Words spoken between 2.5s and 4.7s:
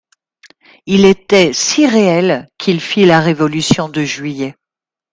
qu'il fit la révolution de Juillet.